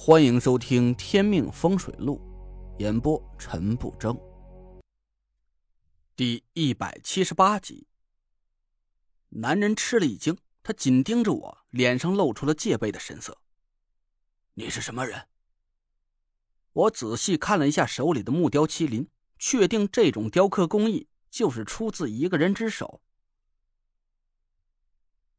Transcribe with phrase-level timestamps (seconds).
[0.00, 2.20] 欢迎收听《天命风水录》，
[2.80, 4.16] 演播陈不争。
[6.14, 7.88] 第一百七十八集。
[9.30, 13.38] 男人吃了一惊，他紧盯着我，脸上露出了戒备的神色。
[14.54, 15.26] 你是什么人？
[16.72, 23.02] 我仔细看了一下手里的木雕麒麟，确定这种雕刻工艺就是出自一个人之手。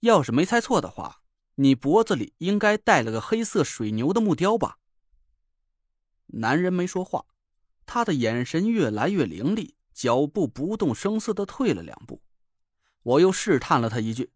[0.00, 1.22] 要是没猜错的话。
[1.60, 4.78] 你脖子里应该带了个黑色水牛的木雕吧？
[6.26, 7.26] 男人没说话，
[7.84, 12.22] 他的眼神越来越凌厉，脚步不动声色的退了两步。
[13.02, 14.30] 我又试探了他一句：“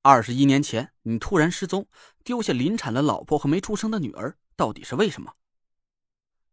[0.00, 1.86] 二十一年前你突然失踪，
[2.24, 5.34] 丢下临产的老婆和没出生的女儿，到底是为什么？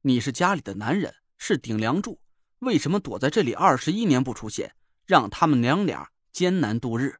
[0.02, 2.20] 你是家里的男人，是顶梁柱，
[2.60, 7.20] 为什么躲在这里二十一年不出现，让他们娘俩艰难度日？”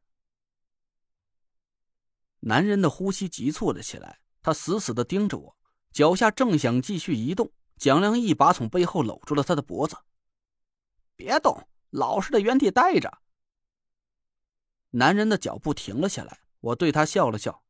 [2.46, 5.56] 男人的呼吸急促了起来，他死死的盯着我，
[5.92, 9.96] 脚下正想继续移动，蒋亮一把从背后搂住了他的脖子。
[11.16, 13.22] 别动，老实的原地待着。
[14.90, 17.64] 男人的脚步停了下来，我对他笑了笑。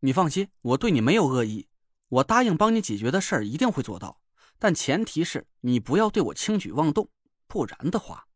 [0.00, 1.68] 你放心，我对你没有恶意，
[2.08, 4.20] 我答应帮你解决的事儿一定会做到，
[4.58, 7.08] 但前提是你不要对我轻举妄动，
[7.46, 8.26] 不然的话，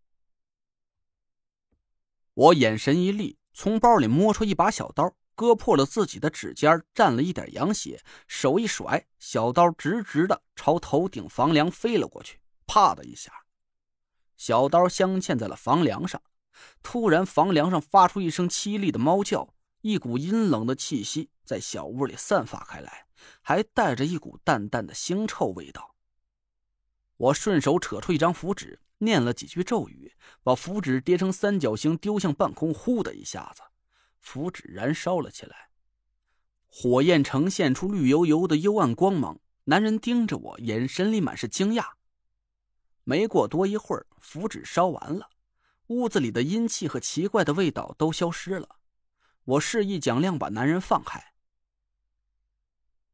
[2.35, 3.41] 我眼神一厉。
[3.53, 12.41] 从包里摸出一把小刀，割破了自己的指尖，沾了一点羊血，手一甩，小刀直直的朝头顶房梁飞了过去。
[12.67, 13.33] 啪的一下，
[14.37, 16.21] 小刀镶嵌在了房梁上。
[16.83, 23.07] 突然，房梁上发出一声凄厉的猫叫，一股阴冷的气息在小屋里散发开来，
[23.41, 25.95] 还带着一股淡淡的腥臭味道。
[27.17, 28.82] 我顺手扯出一张符纸。
[29.03, 32.73] 念了几句咒语，把符纸叠成三角形丢向半空。
[32.73, 33.63] 呼的一下子，
[34.21, 35.71] 符纸燃烧了起来，
[36.69, 39.41] 火焰呈现出绿油油的幽暗光芒。
[39.65, 41.93] 男人盯着我，眼神里满是惊讶。
[43.05, 45.31] 没过多一会儿，符纸烧完了，
[45.89, 48.77] 屋子里的阴气和奇怪的味道都消失了。
[49.45, 51.35] 我示意蒋亮把男人放开。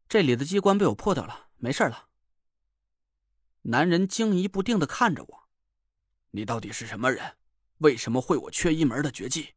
[0.08, 2.08] 这里的机关被我破掉了，没事了。
[3.62, 5.47] 男人惊疑不定的看着我。
[6.30, 7.36] 你到底是什么人？
[7.78, 9.54] 为什么会我缺一门的绝技？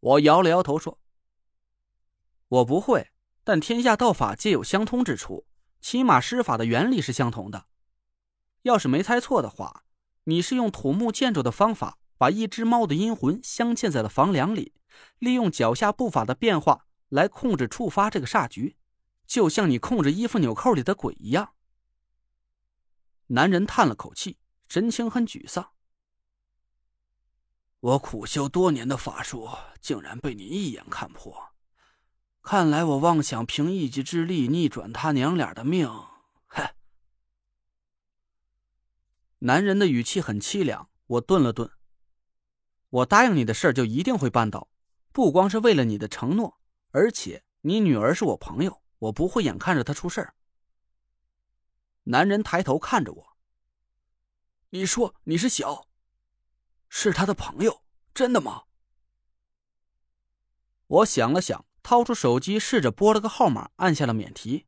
[0.00, 1.00] 我摇了摇头说
[2.48, 3.10] ：“我不会，
[3.42, 5.46] 但天下道法皆有相通之处，
[5.80, 7.66] 起码施法的原理是相同的。
[8.62, 9.84] 要是没猜错的话，
[10.24, 14.74] 你是用土木建筑的方法，把一只猫的阴魂镶嵌在了房梁里，
[15.18, 18.76] 利用脚下步伐的变化来控制触发这个煞局，
[19.26, 21.54] 就像你控制衣服纽扣里的鬼一样。”
[23.28, 24.38] 男人叹了口气。
[24.68, 25.72] 神情很沮丧。
[27.80, 29.48] 我苦修多年的法术，
[29.80, 31.54] 竟然被你一眼看破。
[32.42, 35.88] 看来我妄想凭一己之力逆转他娘俩的命，
[36.46, 36.68] 哼！
[39.40, 40.88] 男人的语气很凄凉。
[41.06, 41.70] 我顿了顿。
[42.90, 44.68] 我答应你的事就一定会办到，
[45.12, 46.60] 不光是为了你的承诺，
[46.90, 50.32] 而且你女儿是我朋友，我不会眼看着她出事
[52.02, 53.35] 男人抬头看着我。
[54.70, 55.86] 你说你是小，
[56.88, 57.82] 是他的朋友，
[58.12, 58.64] 真的吗？
[60.88, 64.66] 我想了想，掏出手机，试着拨了个号码，按下了免提。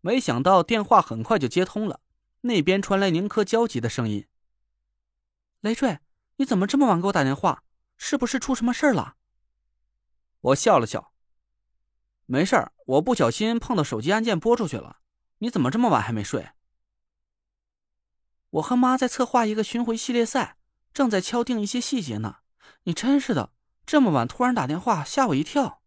[0.00, 2.00] 没想到电话很快就接通了，
[2.42, 4.26] 那边传来宁珂焦急的声音
[5.60, 6.00] ：“雷坠，
[6.36, 7.62] 你怎么这么晚给我打电话？
[7.96, 9.16] 是不是出什么事了？”
[10.42, 11.12] 我笑了笑
[12.26, 14.98] ：“没事儿，我不小心碰到手机按键拨出去了。
[15.38, 16.50] 你怎么这么晚还没睡？”
[18.54, 20.56] 我和妈在策划一个巡回系列赛，
[20.92, 22.36] 正在敲定一些细节呢。
[22.84, 23.50] 你真是的，
[23.84, 25.82] 这么晚突然打电话，吓我一跳。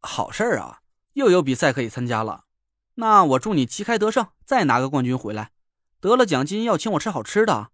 [0.00, 0.82] 好事啊，
[1.14, 2.44] 又有比赛可以参加了。
[2.96, 5.52] 那我祝你旗开得胜，再拿个冠军回来。
[6.00, 7.70] 得了奖金要请我吃好吃的。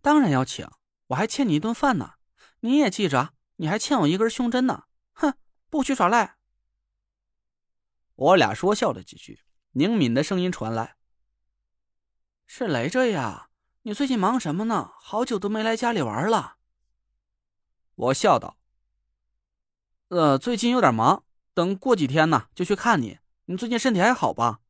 [0.00, 0.68] 当然要请，
[1.08, 2.12] 我还欠你一顿饭呢。
[2.60, 4.84] 你也记着，你还欠我一根胸针呢。
[5.14, 5.34] 哼，
[5.68, 6.36] 不许耍赖。
[8.14, 9.40] 我俩说笑了几句，
[9.72, 10.93] 宁敏的声音传来。
[12.46, 13.48] 是雷着呀，
[13.82, 14.92] 你最近忙什么呢？
[15.00, 16.56] 好久都没来家里玩了。
[17.96, 18.56] 我笑道
[20.08, 23.18] ：“呃，最近有点忙，等过几天呢就去看你。
[23.46, 24.60] 你最近身体还好吧？”“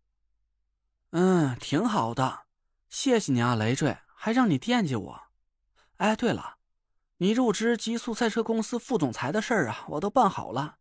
[1.12, 2.46] 嗯，挺好的，
[2.88, 5.22] 谢谢你啊，雷坠，还让你惦记我。
[5.98, 6.56] 哎，对了，
[7.18, 10.78] 你入职极速赛车公司副总裁的事儿啊，我都办好了。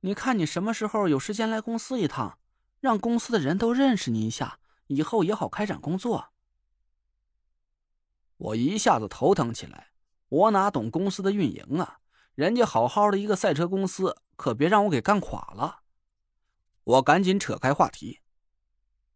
[0.00, 2.38] 你看你什么时候有时间来公司一趟，
[2.80, 6.28] 让公司的人都认识你一下，以后也好开展工作。”
[8.36, 9.92] 我一下子头疼起来，
[10.28, 12.00] 我哪懂公司的运营啊？
[12.34, 15.82] 人家好好的一个赛车公司，可别让我给干垮了。
[16.82, 18.20] 我赶紧扯开话题。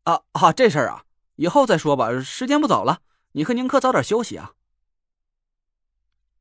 [0.05, 1.05] 啊啊，这事儿啊，
[1.35, 4.55] 以后再说吧，时间不早了，你和宁珂早点休息啊。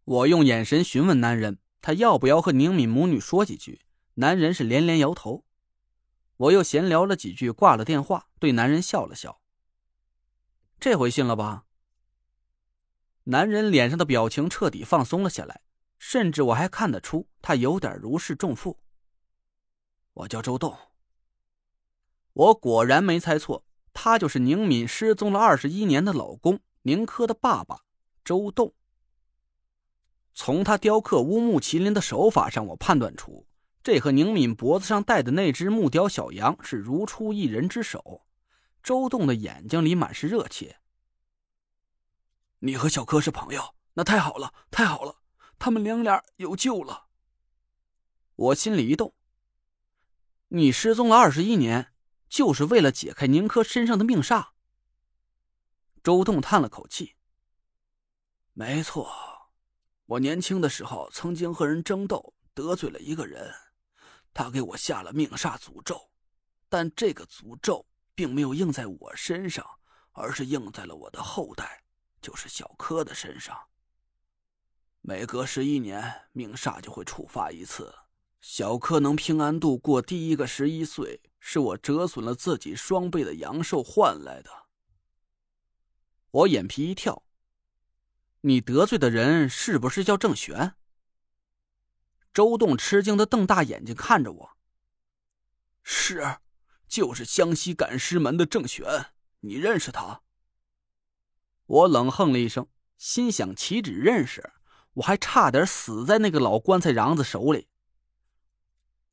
[0.05, 3.81] 我用眼神询问男人，他要不要和宁敏母女说几句？
[4.13, 5.43] 男人是连连摇头。
[6.37, 9.41] 我又闲聊了几句，挂了电话，对男人笑了笑。
[10.79, 11.65] 这回信了吧？
[13.29, 15.59] 男人脸上的表情彻底放松了下来，
[15.99, 18.79] 甚至我还看得出他有点如释重负。
[20.13, 20.77] 我叫周栋。
[22.31, 27.81] 我果然没猜错，他就是宁敏失踪了二十一年的老公宁珂的爸爸
[28.23, 28.73] 周栋。
[30.33, 33.45] 从他雕刻乌木麒麟的手法上，我判断出
[33.83, 38.21] 这和宁敏脖子上戴的那只木雕小羊是如出一人之手。
[38.81, 40.77] 周栋的眼睛里满是热切。
[42.59, 45.21] 你和小柯是朋友，那太好了，太好了，
[45.59, 47.07] 他们娘俩有救了。
[48.35, 49.13] 我心里一动。
[50.49, 51.93] 你失踪了二十一年。
[52.29, 54.49] 就是为了解开宁珂身上的命煞。
[56.03, 57.15] 周栋叹了口气。
[58.51, 59.09] 没错，
[60.05, 63.49] 我年轻的时候曾经和人争斗，得罪了一个人，
[64.33, 66.11] 他给我下了命煞诅咒，
[66.67, 69.65] 但这个诅咒并没有应在我身上，
[70.11, 71.81] 而是应在了我的后代，
[72.21, 73.67] 就是小柯的身上。
[75.01, 77.93] 每隔十一年，命煞就会触发一次。
[78.39, 84.67] 小柯能平安度过第一个十一岁，是我折损了自己双倍的阳寿换来的。
[86.31, 87.23] 我眼皮一跳，
[88.41, 90.75] 你得罪的人是不是叫郑玄？
[92.33, 94.57] 周栋吃惊的瞪大眼睛看着我。
[95.81, 96.39] 是，
[96.87, 100.21] 就是湘西赶尸门的郑玄，你认识他？
[101.67, 102.67] 我冷哼了一声，
[102.97, 104.51] 心想：岂止认识，
[104.93, 107.67] 我还差点死在那个老棺材瓤子手里。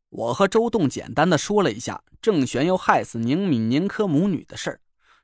[0.08, 4.80] 我和周栋简单的说了一下郑玄要害死宁敏、宁珂母女的事儿，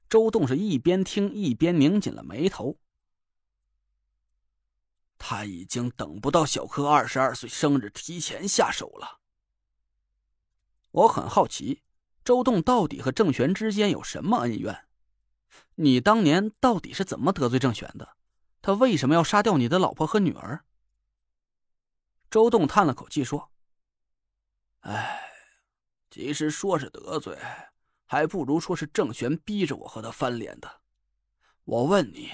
[0.08, 2.76] 周栋是一边听一边拧紧了眉头。
[5.16, 9.20] 他已经等不到小柯二十二岁生日提前下手了。
[10.90, 11.82] 我很好奇，
[12.24, 14.86] 周栋到底和郑玄之间有什么恩怨？
[15.82, 18.16] 你当年到底是怎么得罪郑玄的？
[18.60, 20.62] 他为什么要杀掉你的老婆和女儿？
[22.30, 23.50] 周栋叹了口气说。
[24.80, 25.22] 哎，
[26.10, 27.38] 即使说是得罪，
[28.04, 30.82] 还不如说是郑玄逼着我和他翻脸的。
[31.64, 32.30] 我问你，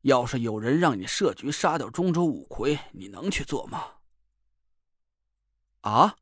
[0.00, 3.98] 要是有人让你设局杀掉中州五魁，你能去做吗？
[5.82, 6.16] 啊，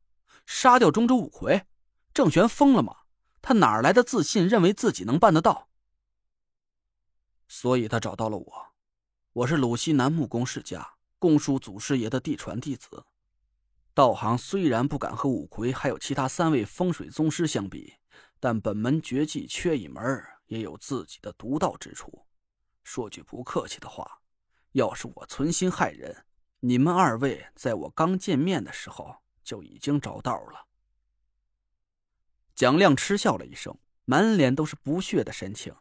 [0.44, 1.64] 杀掉中州五魁？
[2.12, 2.94] 郑玄疯了吗？
[3.40, 5.65] 他哪来的自信，认为自己能办得到？
[7.48, 8.74] 所以他找到了我，
[9.32, 13.04] 我是鲁西南木工世家，公叔祖师爷的嫡传弟子。
[13.94, 17.94] 道行虽然不敢和五魁还有其他三位风水宗师相比，
[18.40, 22.26] 但本门绝技缺一门，也有自己的独到之处。
[22.82, 24.20] 说句不客气的话，
[24.72, 26.24] 要是我存心害人，
[26.60, 30.66] 你们二位在我刚见面的时候就已经着道了。
[32.54, 35.74] 蒋亮嗤笑了一声，满脸都是不屑的神情。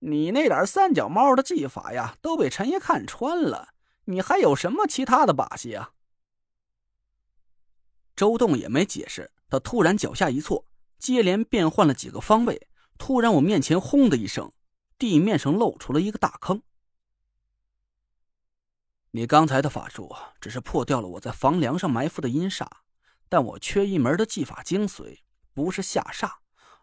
[0.00, 3.70] 你那点三脚猫的技法呀，都被陈爷看穿了，
[4.04, 5.92] 你还有什么其他的把戏啊？
[8.14, 10.66] 周栋也没解释，他突然脚下一错，
[10.98, 12.68] 接连变换了几个方位，
[12.98, 14.52] 突然我面前轰的一声，
[14.98, 16.62] 地面上露出了一个大坑。
[19.10, 22.68] 你刚才的法术只是破掉了我在房梁上埋伏的阴煞，
[23.30, 25.20] 但我缺一门的技法精髓，
[25.54, 26.30] 不是下煞，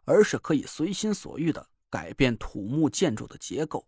[0.06, 3.88] 而是可以随心所欲的改变土木建筑的结构。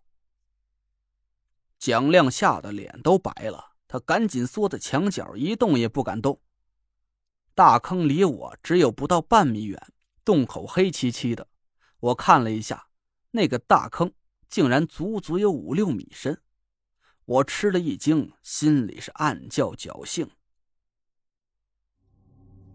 [1.80, 6.40] 蒋亮吓得脸都白了，他赶紧缩在墙角，一动也不敢动。
[7.56, 9.92] 大坑离我只有不到半米远，
[10.24, 11.48] 洞口黑漆漆的。
[12.00, 12.90] 我看了一下，
[13.32, 14.14] 那个大坑
[14.50, 16.40] 竟然足足有五六米深。
[17.26, 20.30] 我吃了一惊，心里是暗叫侥幸。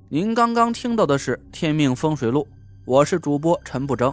[0.09, 2.43] 您刚刚听到的是《天命风水录》，
[2.85, 4.13] 我是主播陈不争。